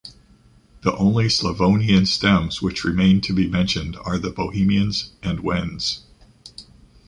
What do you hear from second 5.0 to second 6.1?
and Wends.